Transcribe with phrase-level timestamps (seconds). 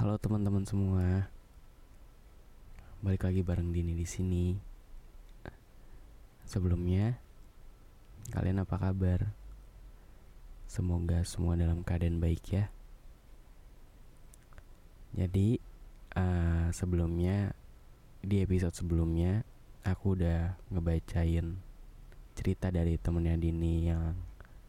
[0.00, 1.28] Halo teman-teman semua.
[3.04, 4.56] Balik lagi bareng Dini di sini.
[6.48, 7.20] Sebelumnya,
[8.32, 9.28] kalian apa kabar?
[10.64, 12.72] Semoga semua dalam keadaan baik ya.
[15.20, 15.60] Jadi,
[16.16, 17.52] uh, sebelumnya
[18.24, 19.44] di episode sebelumnya
[19.84, 21.60] aku udah ngebacain
[22.40, 24.16] cerita dari temennya Dini yang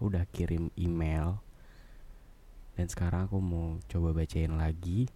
[0.03, 1.39] udah kirim email
[2.75, 5.07] dan sekarang aku mau coba bacain lagi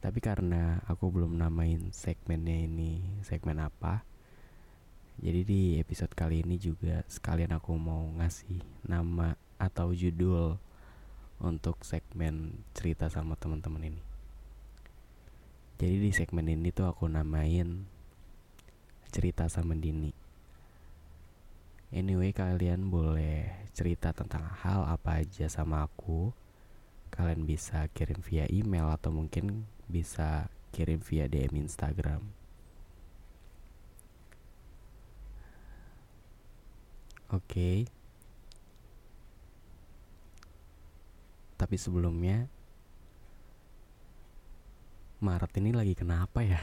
[0.00, 4.06] tapi karena aku belum namain segmennya ini segmen apa
[5.16, 10.60] jadi di episode kali ini juga sekalian aku mau ngasih nama atau judul
[11.40, 14.02] untuk segmen cerita sama teman-teman ini.
[15.80, 17.88] Jadi di segmen ini tuh aku namain
[19.08, 20.12] cerita sama Dini.
[21.96, 26.28] Anyway kalian boleh cerita tentang hal apa aja sama aku
[27.10, 32.22] Kalian bisa kirim via email atau mungkin bisa kirim via DM Instagram.
[37.32, 37.42] Oke.
[37.50, 37.78] Okay.
[41.56, 42.46] Tapi sebelumnya
[45.24, 46.60] Maret ini lagi kenapa ya?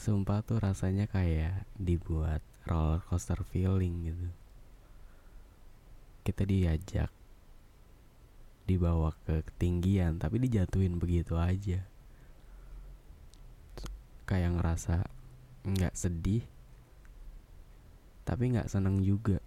[0.00, 4.43] Sumpah tuh rasanya kayak dibuat roller coaster feeling gitu.
[6.24, 7.12] Kita diajak
[8.64, 11.84] dibawa ke ketinggian tapi dijatuhin begitu aja.
[14.24, 15.04] Kayak ngerasa
[15.68, 16.44] nggak sedih
[18.24, 19.38] tapi nggak seneng juga.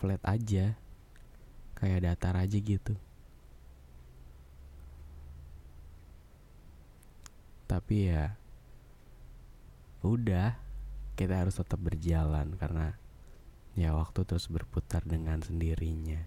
[0.00, 0.74] Flat aja
[1.76, 2.96] kayak datar aja gitu.
[7.68, 8.36] Tapi ya
[10.02, 10.58] udah
[11.14, 12.98] kita harus tetap berjalan karena
[13.72, 16.20] ya waktu terus berputar dengan sendirinya.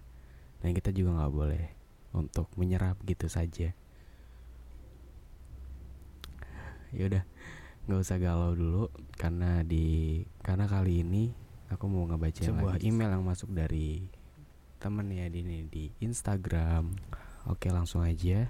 [0.62, 1.66] Dan kita juga nggak boleh
[2.16, 3.76] untuk menyerap gitu saja.
[6.96, 7.28] Yaudah
[7.86, 11.30] nggak usah galau dulu karena di karena kali ini
[11.70, 12.90] aku mau ngebaca sebuah lagi.
[12.90, 14.10] email yang masuk dari
[14.82, 16.98] temen ya di di Instagram.
[17.46, 18.50] Oke langsung aja.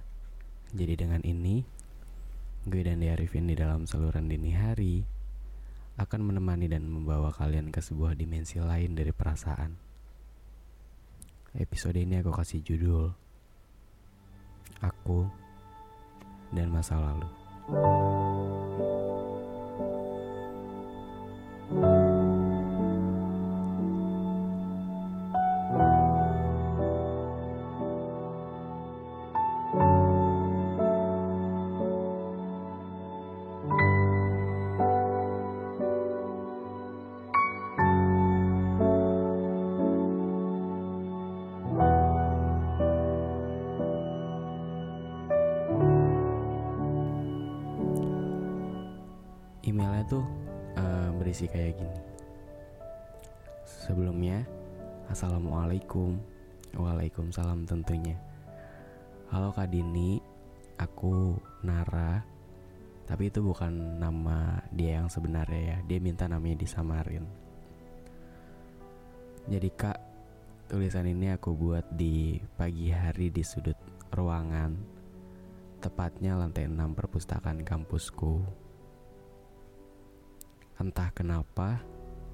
[0.72, 1.68] Jadi dengan ini
[2.66, 5.15] gue dan Arifin di dalam saluran dini hari
[5.96, 9.86] akan menemani dan membawa kalian ke sebuah dimensi lain dari perasaan
[11.56, 13.16] Episode ini aku kasih judul
[14.84, 15.24] Aku
[16.52, 17.32] dan masa lalu.
[17.72, 18.25] emailnya
[50.06, 50.26] tuh
[50.78, 52.00] uh, berisi kayak gini.
[53.66, 54.46] Sebelumnya
[55.10, 56.18] assalamualaikum.
[56.76, 58.20] Waalaikumsalam tentunya.
[59.32, 60.20] Halo kak Dini
[60.76, 62.20] aku Nara
[63.06, 65.78] tapi itu bukan nama dia yang sebenarnya ya.
[65.88, 67.24] Dia minta namanya disamarin.
[69.46, 69.98] Jadi kak
[70.68, 73.78] tulisan ini aku buat di pagi hari di sudut
[74.10, 74.74] ruangan
[75.86, 78.65] tepatnya lantai 6 perpustakaan kampusku
[80.76, 81.80] Entah kenapa,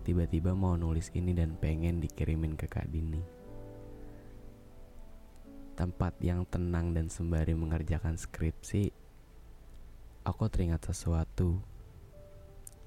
[0.01, 3.21] tiba-tiba mau nulis ini dan pengen dikirimin ke Kak Dini.
[5.77, 8.89] Tempat yang tenang dan sembari mengerjakan skripsi,
[10.25, 11.61] aku teringat sesuatu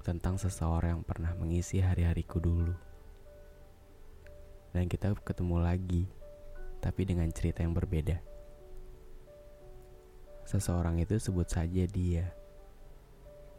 [0.03, 2.75] tentang seseorang yang pernah mengisi hari-hariku dulu.
[4.75, 6.03] Dan kita ketemu lagi,
[6.83, 8.19] tapi dengan cerita yang berbeda.
[10.45, 12.29] Seseorang itu sebut saja dia,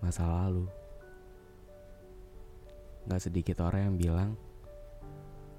[0.04, 0.68] masa lalu.
[3.06, 4.30] Gak sedikit orang yang bilang,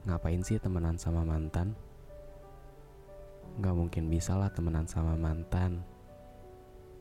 [0.04, 1.74] ngapain sih temenan sama mantan?
[3.64, 5.82] Gak mungkin bisa lah temenan sama mantan.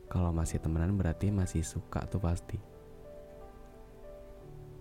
[0.07, 2.57] Kalau masih temenan berarti masih suka tuh pasti.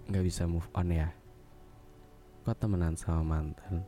[0.06, 1.10] Gak bisa move on ya.
[2.46, 3.82] suka temenan sama mantan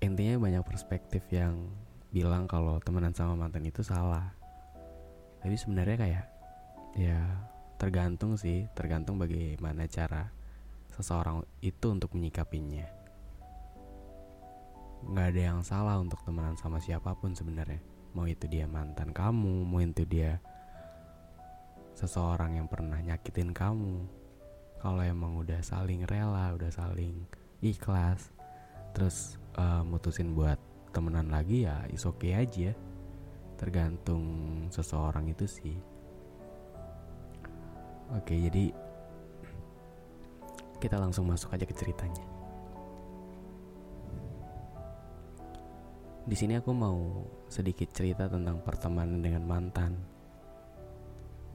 [0.00, 1.68] intinya banyak perspektif yang
[2.08, 4.32] bilang kalau temenan sama mantan itu salah
[5.44, 6.26] tapi sebenarnya kayak
[6.96, 7.20] ya
[7.80, 10.28] tergantung sih tergantung bagaimana cara
[10.92, 12.84] seseorang itu untuk menyikapinya.
[15.08, 17.80] Nggak ada yang salah untuk temenan sama siapa pun sebenarnya.
[18.12, 20.36] Mau itu dia mantan kamu mau itu dia
[21.96, 24.04] seseorang yang pernah nyakitin kamu.
[24.76, 27.24] Kalau emang udah saling rela udah saling
[27.64, 28.28] ikhlas
[28.92, 30.60] terus uh, mutusin buat
[30.92, 32.76] temenan lagi ya is okay aja.
[33.56, 34.24] Tergantung
[34.68, 35.80] seseorang itu sih
[38.14, 38.74] oke jadi
[40.80, 42.40] kita langsung masuk aja ke ceritanya
[46.30, 49.98] Di sini aku mau sedikit cerita tentang pertemanan dengan mantan.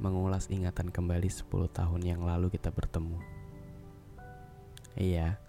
[0.03, 3.15] Mengulas ingatan kembali 10 tahun yang lalu kita bertemu.
[4.99, 5.39] Iya,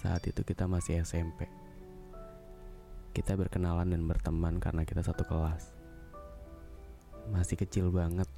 [0.00, 1.50] saat itu kita masih SMP.
[3.12, 5.76] Kita berkenalan dan berteman karena kita satu kelas.
[7.28, 8.30] Masih kecil banget,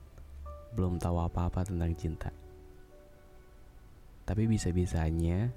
[0.74, 2.34] belum tahu apa-apa tentang cinta.
[4.26, 5.54] Tapi bisa-bisanya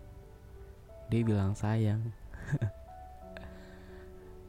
[1.09, 2.13] dia bilang sayang.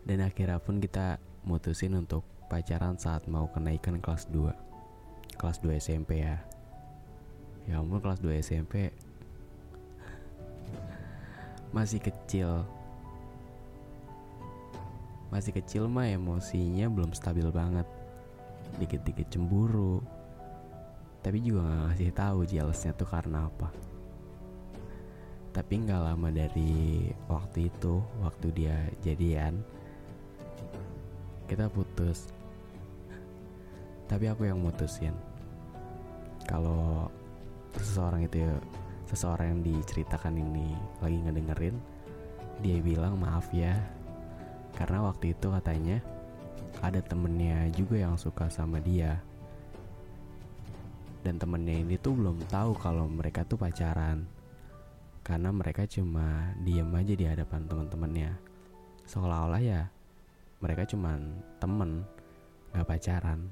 [0.06, 6.24] Dan akhirnya pun kita mutusin untuk pacaran saat mau kenaikan kelas 2 Kelas 2 SMP
[6.24, 6.40] ya.
[7.68, 8.88] Ya ampun kelas 2 SMP
[11.76, 12.64] Masih kecil.
[15.28, 17.84] Masih kecil mah emosinya belum stabil banget.
[18.80, 20.00] Dikit-dikit cemburu
[21.18, 23.68] Tapi juga gak ngasih tahu jealousnya tuh karena apa.
[25.48, 29.58] Tapi nggak lama dari waktu itu Waktu dia jadian
[31.48, 32.28] kita putus.
[34.04, 35.16] Tapi aku yang mutusin.
[36.44, 37.08] Kalau
[37.72, 38.44] seseorang itu
[39.08, 41.76] seseorang yang diceritakan ini lagi ngedengerin
[42.60, 43.74] dia bilang maaf ya.
[44.76, 45.98] Karena waktu itu katanya
[46.84, 49.18] ada temennya juga yang suka sama dia
[51.26, 54.26] dan temennya ini tuh belum tahu kalau mereka tuh pacaran.
[55.22, 58.48] Karena mereka cuma diem aja di hadapan teman-temannya
[59.08, 59.88] seolah-olah ya
[60.60, 62.04] mereka cuman temen
[62.76, 63.48] gak pacaran.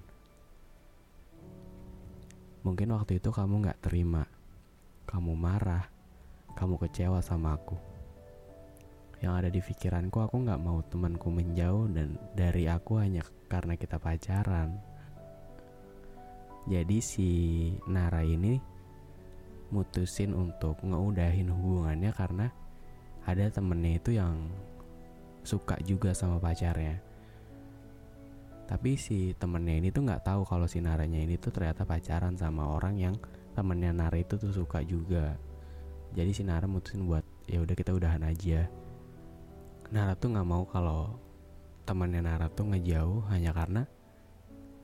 [2.67, 4.27] Mungkin waktu itu kamu gak terima.
[5.07, 5.87] Kamu marah.
[6.59, 7.79] Kamu kecewa sama aku.
[9.23, 14.03] Yang ada di pikiranku aku gak mau temanku menjauh dan dari aku hanya karena kita
[14.03, 14.83] pacaran
[16.67, 17.31] jadi si
[17.87, 18.59] Nara ini
[19.71, 22.51] mutusin untuk ngeudahin hubungannya karena
[23.27, 24.51] ada temennya itu yang
[25.47, 26.99] suka juga sama pacarnya.
[28.67, 32.67] Tapi si temennya ini tuh nggak tahu kalau si Naranya ini tuh ternyata pacaran sama
[32.67, 33.15] orang yang
[33.55, 35.39] temennya Nara itu tuh suka juga.
[36.19, 38.67] Jadi si Nara mutusin buat ya udah kita udahan aja.
[39.95, 41.15] Nara tuh nggak mau kalau
[41.87, 43.87] temennya Nara tuh ngejauh hanya karena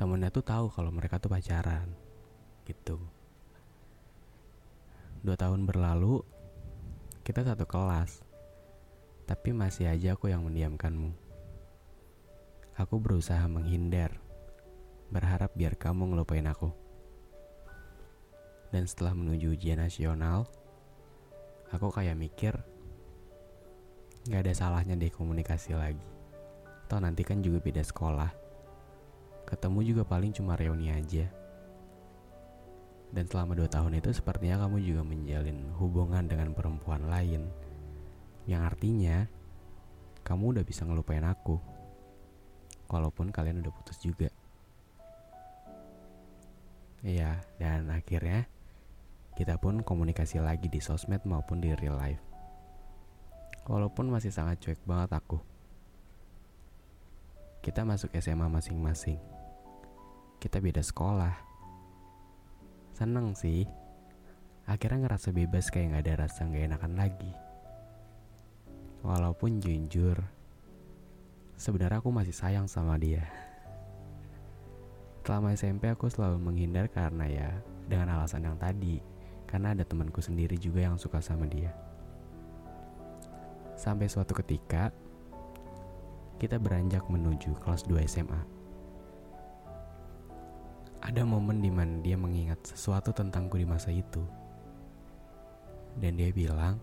[0.02, 1.87] temennya tuh tahu kalau mereka tuh pacaran
[2.66, 2.99] gitu
[5.22, 6.26] dua tahun berlalu
[7.22, 8.32] kita satu kelas
[9.32, 11.14] tapi masih aja aku yang mendiamkanmu.
[12.76, 14.19] Aku berusaha menghindar,
[15.12, 16.72] berharap biar kamu ngelupain aku.
[18.72, 20.48] Dan setelah menuju ujian nasional,
[21.69, 22.56] aku kayak mikir,
[24.29, 26.05] gak ada salahnya deh komunikasi lagi.
[26.88, 28.42] Toh nanti kan juga beda sekolah.
[29.53, 31.29] Ketemu juga paling cuma reuni aja.
[33.13, 37.53] Dan selama dua tahun itu sepertinya kamu juga menjalin hubungan dengan perempuan lain
[38.49, 39.29] yang artinya
[40.25, 41.61] kamu udah bisa ngelupain aku.
[42.89, 44.32] Walaupun kalian udah putus juga.
[47.05, 48.47] Iya, dan akhirnya
[49.35, 52.23] kita pun komunikasi lagi di sosmed maupun di real life.
[53.67, 55.41] Walaupun masih sangat cuek banget aku.
[57.63, 59.42] Kita masuk SMA masing-masing.
[60.43, 61.31] Kita beda sekolah.
[62.99, 63.63] Seneng sih.
[64.67, 67.31] Akhirnya ngerasa bebas kayak gak ada rasa gak enakan lagi.
[69.06, 70.19] Walaupun jujur,
[71.55, 73.22] sebenarnya aku masih sayang sama dia.
[75.22, 77.51] Selama SMP aku selalu menghindar karena ya
[77.87, 78.99] dengan alasan yang tadi,
[79.46, 81.70] karena ada temanku sendiri juga yang suka sama dia.
[83.79, 84.91] Sampai suatu ketika,
[86.43, 88.61] kita beranjak menuju kelas 2 SMA.
[91.03, 94.23] Ada momen di mana dia mengingat sesuatu tentangku di masa itu.
[95.99, 96.79] Dan dia bilang,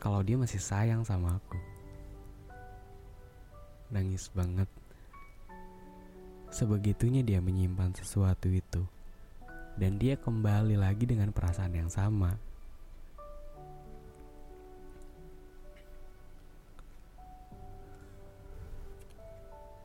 [0.00, 1.60] kalau dia masih sayang sama aku.
[3.92, 4.66] Nangis banget.
[6.48, 8.80] Sebegitunya dia menyimpan sesuatu itu.
[9.76, 12.40] Dan dia kembali lagi dengan perasaan yang sama.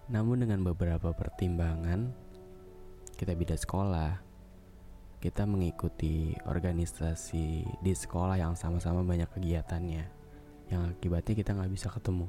[0.08, 2.14] Namun dengan beberapa pertimbangan,
[3.24, 4.12] kita beda sekolah.
[5.24, 10.04] Kita mengikuti organisasi di sekolah yang sama-sama banyak kegiatannya.
[10.68, 12.28] Yang akibatnya kita nggak bisa ketemu.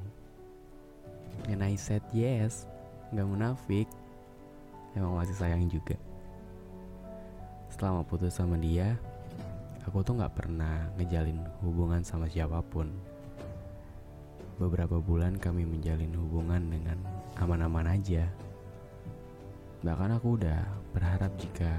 [1.51, 2.63] And I said yes,
[3.11, 3.91] nggak munafik.
[4.95, 5.99] Emang masih sayang juga.
[7.67, 8.95] Setelah mau putus sama dia,
[9.83, 12.87] aku tuh nggak pernah ngejalin hubungan sama siapa pun.
[14.55, 16.95] Beberapa bulan kami menjalin hubungan dengan
[17.35, 18.31] aman-aman aja.
[19.85, 20.65] Bahkan aku udah
[20.97, 21.69] berharap jika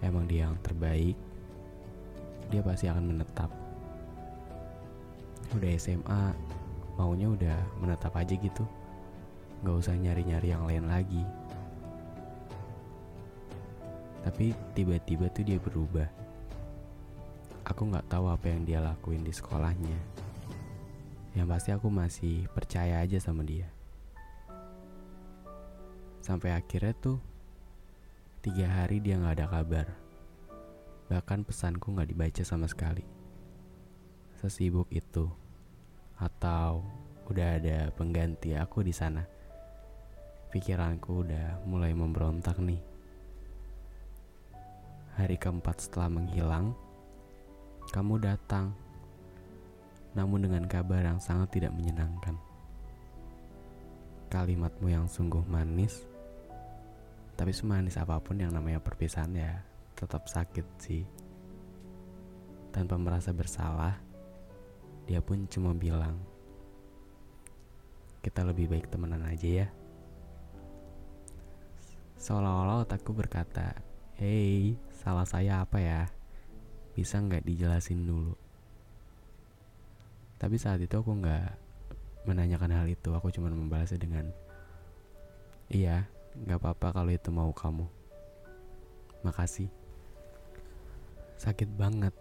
[0.00, 1.12] emang dia yang terbaik,
[2.48, 3.52] dia pasti akan menetap.
[5.52, 6.32] Udah SMA,
[6.96, 8.64] maunya udah menetap aja gitu.
[9.60, 11.20] Gak usah nyari-nyari yang lain lagi.
[14.24, 16.08] Tapi tiba-tiba tuh dia berubah.
[17.68, 20.24] Aku gak tahu apa yang dia lakuin di sekolahnya
[21.36, 23.75] yang pasti aku masih percaya aja sama dia.
[26.26, 27.22] Sampai akhirnya tuh
[28.42, 29.86] tiga hari dia nggak ada kabar.
[31.06, 33.06] Bahkan pesanku nggak dibaca sama sekali.
[34.42, 35.30] Sesibuk itu,
[36.18, 36.82] atau
[37.30, 39.22] udah ada pengganti aku di sana.
[40.50, 42.82] Pikiranku udah mulai memberontak nih.
[45.14, 46.74] Hari keempat setelah menghilang,
[47.94, 48.74] kamu datang
[50.18, 52.34] namun dengan kabar yang sangat tidak menyenangkan.
[54.26, 56.02] Kalimatmu yang sungguh manis,
[57.36, 59.60] tapi semanis apa pun yang namanya perpisahan ya
[59.96, 61.04] tetap sakit sih.
[62.72, 63.96] Tanpa merasa bersalah,
[65.08, 66.20] dia pun cuma bilang,
[68.20, 69.68] kita lebih baik temenan aja ya.
[72.20, 73.80] Seolah-olah otakku berkata,
[74.16, 76.08] Hei, salah saya apa ya?
[76.96, 78.32] Bisa nggak dijelasin dulu?
[80.36, 81.48] Tapi saat itu aku nggak
[82.28, 83.12] menanyakan hal itu.
[83.12, 84.28] Aku cuma membalasnya dengan
[85.66, 86.06] Iya,
[86.44, 87.88] nggak apa-apa kalau itu mau kamu.
[89.24, 89.72] Makasih.
[91.40, 92.12] Sakit banget.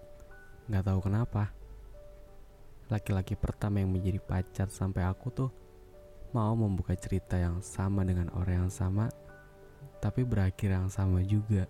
[0.72, 1.52] Nggak tahu kenapa.
[2.88, 5.50] Laki-laki pertama yang menjadi pacar sampai aku tuh
[6.36, 9.10] mau membuka cerita yang sama dengan orang yang sama,
[10.04, 11.66] tapi berakhir yang sama juga.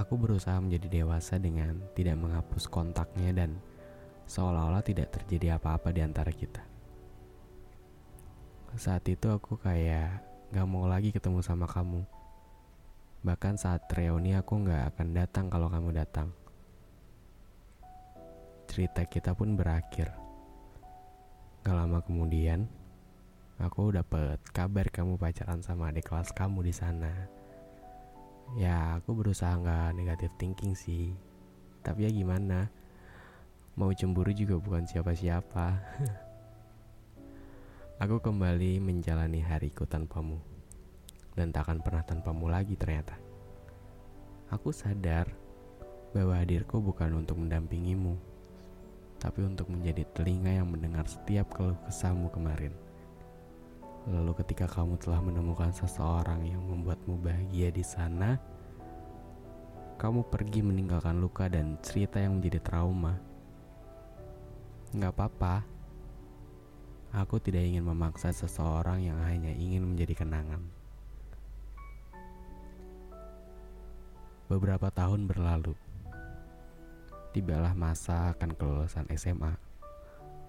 [0.00, 3.60] Aku berusaha menjadi dewasa dengan tidak menghapus kontaknya dan
[4.24, 6.71] seolah-olah tidak terjadi apa-apa di antara kita.
[8.72, 12.08] Saat itu aku kayak gak mau lagi ketemu sama kamu.
[13.20, 16.32] Bahkan saat reuni aku gak akan datang kalau kamu datang.
[18.64, 20.16] Cerita kita pun berakhir.
[21.60, 22.64] Gak lama kemudian,
[23.60, 27.12] aku dapet kabar kamu pacaran sama adik kelas kamu di sana.
[28.56, 31.12] Ya, aku berusaha gak negatif thinking sih.
[31.84, 32.72] Tapi ya gimana?
[33.76, 35.76] Mau cemburu juga bukan siapa-siapa.
[38.02, 40.34] Aku kembali menjalani hariku tanpamu.
[41.38, 43.14] Dan tak akan pernah tanpamu lagi ternyata.
[44.50, 45.30] Aku sadar
[46.10, 48.18] bahwa hadirku bukan untuk mendampingimu,
[49.22, 52.74] tapi untuk menjadi telinga yang mendengar setiap keluh kesahmu kemarin.
[54.10, 58.34] Lalu ketika kamu telah menemukan seseorang yang membuatmu bahagia di sana,
[60.02, 63.14] kamu pergi meninggalkan luka dan cerita yang menjadi trauma
[64.90, 65.71] Nggak apa-apa.
[67.12, 70.64] Aku tidak ingin memaksa seseorang yang hanya ingin menjadi kenangan.
[74.48, 75.76] Beberapa tahun berlalu.
[77.36, 79.52] Tibalah masa akan kelulusan SMA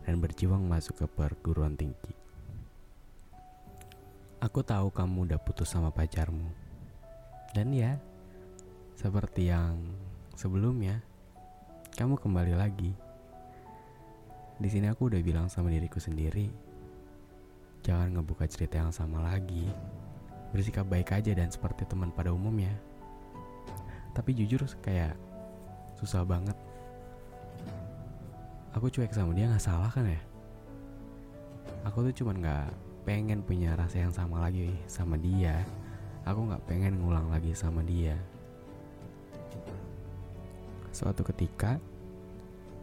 [0.08, 2.16] dan berjuang masuk ke perguruan tinggi.
[4.40, 6.48] Aku tahu kamu udah putus sama pacarmu.
[7.52, 8.00] Dan ya,
[8.96, 9.84] seperti yang
[10.40, 11.04] sebelumnya,
[12.00, 12.96] kamu kembali lagi
[14.64, 16.48] di sini aku udah bilang sama diriku sendiri,
[17.84, 19.68] jangan ngebuka cerita yang sama lagi.
[20.56, 22.72] Bersikap baik aja dan seperti teman pada umumnya.
[24.16, 25.20] Tapi jujur kayak
[26.00, 26.56] susah banget.
[28.72, 30.22] Aku cuek sama dia nggak salah kan ya?
[31.84, 32.68] Aku tuh cuman nggak
[33.04, 35.60] pengen punya rasa yang sama lagi sama dia.
[36.24, 38.16] Aku nggak pengen ngulang lagi sama dia.
[40.96, 41.84] Suatu ketika,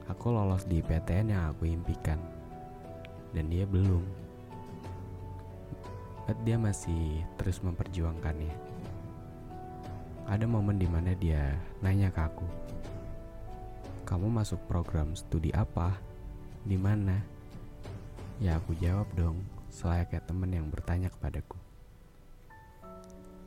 [0.09, 2.17] Aku lolos di PTN yang aku impikan.
[3.37, 4.03] Dan dia belum.
[6.25, 8.71] But dia masih terus memperjuangkannya.
[10.31, 12.47] Ada momen di mana dia nanya ke aku
[14.07, 15.99] Kamu masuk program studi apa?
[16.63, 17.19] Di mana?
[18.39, 19.43] Ya aku jawab dong
[19.75, 21.59] Selayaknya teman yang bertanya kepadaku.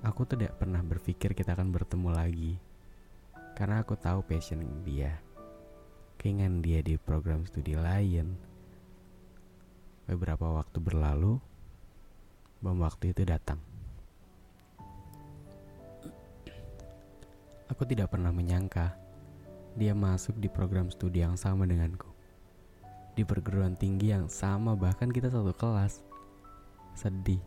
[0.03, 2.59] Aku tidak pernah berpikir kita akan bertemu lagi
[3.55, 5.22] Karena aku tahu passion dia
[6.19, 8.33] keinginan dia di program studi lain.
[10.03, 11.39] Beberapa waktu berlalu,
[12.59, 13.57] bom waktu itu datang.
[17.71, 18.93] Aku tidak pernah menyangka
[19.73, 22.05] dia masuk di program studi yang sama denganku.
[23.17, 26.05] Di perguruan tinggi yang sama bahkan kita satu kelas.
[26.93, 27.41] Sedih,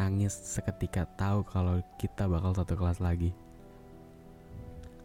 [0.00, 3.36] nangis seketika tahu kalau kita bakal satu kelas lagi.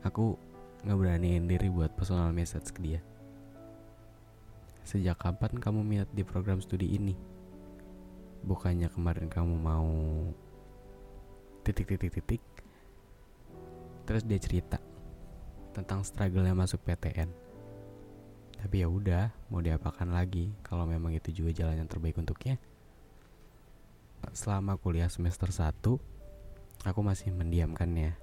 [0.07, 0.39] Aku
[0.85, 3.01] ngeberaniin diri buat personal message ke dia.
[4.85, 7.15] Sejak kapan kamu minat di program studi ini?
[8.45, 9.89] Bukannya kemarin kamu mau
[11.65, 12.39] titik-titik-titik
[14.07, 14.79] Terus dia cerita
[15.75, 17.27] tentang struggle-nya masuk PTN.
[18.57, 22.55] Tapi ya udah, mau diapakan lagi kalau memang itu juga jalan yang terbaik untuknya.
[24.31, 25.83] Selama kuliah semester 1,
[26.87, 28.15] aku masih mendiamkannya.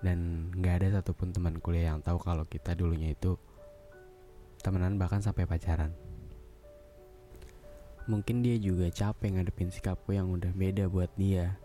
[0.00, 3.36] Dan gak ada satupun teman kuliah yang tahu kalau kita dulunya itu
[4.60, 5.92] temenan bahkan sampai pacaran.
[8.08, 11.56] Mungkin dia juga capek ngadepin sikapku yang udah beda buat dia.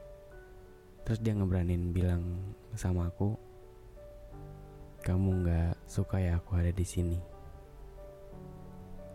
[1.07, 2.37] Terus dia ngeberanin bilang
[2.75, 3.39] sama aku,
[5.05, 7.19] kamu nggak suka ya aku ada di sini.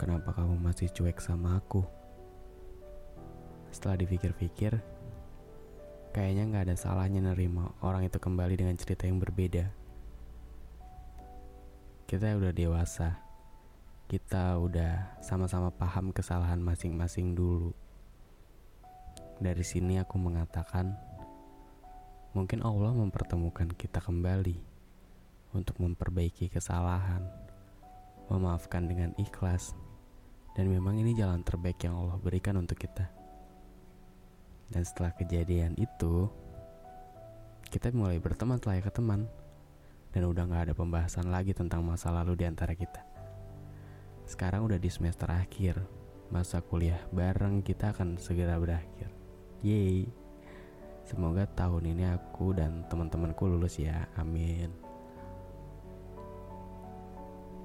[0.00, 1.84] Kenapa kamu masih cuek sama aku?
[3.68, 4.80] Setelah dipikir-pikir,
[6.10, 9.70] kayaknya nggak ada salahnya nerima orang itu kembali dengan cerita yang berbeda.
[12.10, 13.22] Kita udah dewasa,
[14.10, 17.70] kita udah sama-sama paham kesalahan masing-masing dulu.
[19.38, 21.10] Dari sini aku mengatakan,
[22.30, 24.54] Mungkin Allah mempertemukan kita kembali
[25.50, 27.26] untuk memperbaiki kesalahan,
[28.30, 29.74] memaafkan dengan ikhlas,
[30.54, 33.19] dan memang ini jalan terbaik yang Allah berikan untuk kita.
[34.70, 36.30] Dan setelah kejadian itu,
[37.70, 39.20] kita mulai berteman selayaknya teman,
[40.10, 43.02] dan udah gak ada pembahasan lagi tentang masa lalu di antara kita.
[44.26, 45.78] Sekarang udah di semester akhir,
[46.30, 49.10] masa kuliah bareng kita akan segera berakhir.
[49.66, 50.06] Yeay!
[51.02, 54.06] Semoga tahun ini aku dan teman-temanku lulus ya.
[54.14, 54.70] Amin.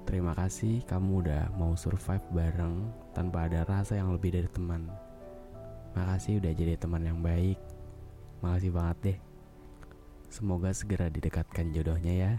[0.06, 5.05] Terima kasih kamu udah mau survive bareng tanpa ada rasa yang lebih dari teman.
[5.96, 7.56] Makasih udah jadi teman yang baik.
[8.44, 9.18] Makasih banget deh.
[10.28, 12.32] Semoga segera didekatkan jodohnya ya.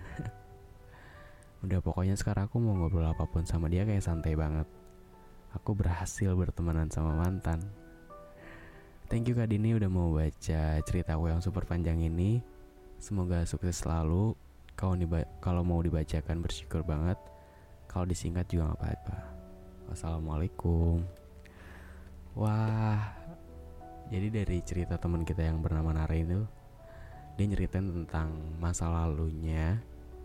[1.65, 4.69] udah pokoknya sekarang aku mau ngobrol apa pun sama dia kayak santai banget.
[5.57, 7.57] Aku berhasil bertemanan sama mantan.
[9.09, 12.37] Thank you Kak Dini udah mau baca cerita aku yang super panjang ini.
[13.01, 14.37] Semoga sukses selalu.
[14.77, 14.93] Kalau
[15.41, 17.17] kalau mau dibacakan bersyukur banget.
[17.89, 19.17] Kalau disingkat juga nggak apa-apa.
[19.89, 21.01] Wassalamualaikum.
[22.37, 23.16] Wah,
[24.07, 26.47] jadi dari cerita teman kita yang bernama Nara itu,
[27.35, 29.77] dia nyeritain tentang masa lalunya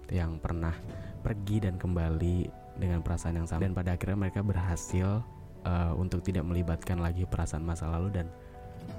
[0.09, 0.73] yang pernah
[1.21, 3.67] pergi dan kembali dengan perasaan yang sama.
[3.67, 5.21] Dan pada akhirnya mereka berhasil
[5.67, 8.27] uh, untuk tidak melibatkan lagi perasaan masa lalu dan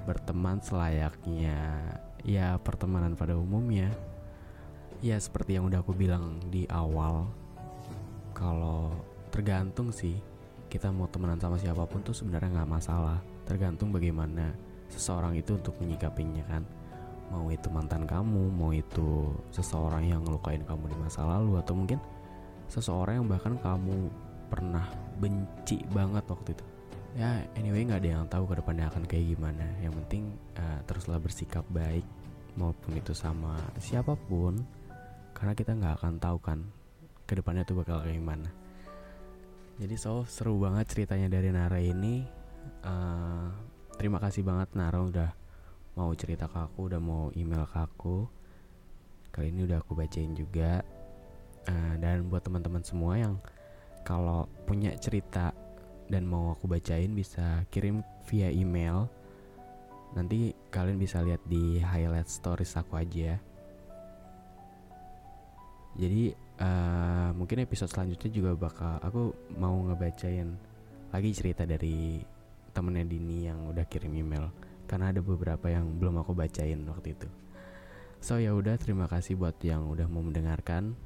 [0.04, 1.80] berteman selayaknya.
[2.24, 3.92] Ya pertemanan pada umumnya
[5.04, 7.28] ya seperti yang udah aku bilang di awal
[8.32, 8.96] kalau
[9.28, 10.16] tergantung sih
[10.72, 13.20] kita mau temenan sama siapa pun tuh sebenarnya nggak masalah.
[13.44, 14.56] Tergantung bagaimana
[14.90, 16.62] seseorang itu untuk menyikapinya kan?
[17.32, 21.98] Mau itu mantan kamu mau itu seseorang yang ngelukain kamu di masa lalu atau mungkin
[22.68, 24.12] seseorang yang bahkan kamu
[24.52, 24.86] pernah
[25.18, 26.64] benci banget waktu itu.
[27.14, 29.66] Ya anyway nggak ada yang tahu ke depannya akan kayak gimana.
[29.80, 30.24] Yang penting
[30.58, 32.04] uh, teruslah bersikap baik
[32.54, 34.62] maupun itu sama siapa pun
[35.34, 36.58] karena kita nggak akan tahu kan
[37.26, 38.50] ke depannya tuh bakal kayak gimana.
[39.74, 42.22] Jadi so seru banget ceritanya dari Nara ini.
[42.80, 45.30] Uh, terima kasih banget Nara udah
[45.94, 48.26] mau cerita ke aku udah mau email ke aku.
[49.30, 50.82] Kali ini udah aku bacain juga.
[51.64, 53.40] Uh, dan buat teman-teman semua yang
[54.04, 55.56] kalau punya cerita
[56.12, 59.08] dan mau aku bacain bisa kirim via email.
[60.14, 63.40] Nanti kalian bisa lihat di highlight stories aku aja.
[65.94, 70.58] Jadi uh, mungkin episode selanjutnya juga bakal aku mau ngebacain
[71.14, 72.33] lagi cerita dari
[72.74, 74.50] temennya Dini yang udah kirim email
[74.90, 77.28] karena ada beberapa yang belum aku bacain waktu itu
[78.18, 80.98] so ya udah terima kasih buat yang udah mau mendengarkan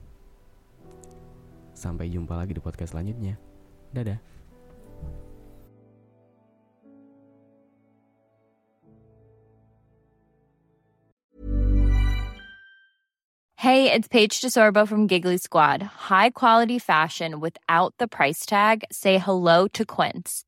[1.76, 3.36] sampai jumpa lagi di podcast selanjutnya
[3.92, 4.18] dadah
[13.58, 15.82] Hey, it's Paige DeSorbo from Giggly Squad.
[15.82, 18.84] High quality fashion without the price tag.
[18.92, 20.47] Say hello to Quince.